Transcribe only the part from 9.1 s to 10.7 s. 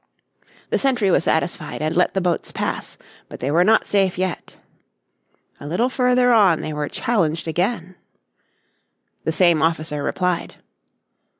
The same officer replied.